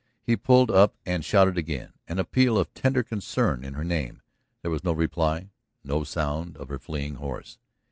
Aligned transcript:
He 0.23 0.35
pulled 0.35 0.71
up 0.71 0.95
and 1.05 1.23
shouted 1.23 1.59
again, 1.59 1.93
an 2.07 2.17
appeal 2.17 2.57
of 2.57 2.73
tender 2.73 3.03
concern 3.03 3.63
in 3.63 3.75
her 3.75 3.83
name. 3.83 4.23
There 4.63 4.71
was 4.71 4.83
no 4.83 4.93
reply, 4.93 5.51
no 5.83 6.03
sound 6.03 6.57
of 6.57 6.69
her 6.69 6.79
fleeing 6.79 7.17
horse. 7.17 7.59